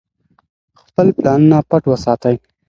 خپل 0.81 1.07
پلانونه 1.17 1.57
پټ 1.69 1.83
وساتئ. 1.87 2.35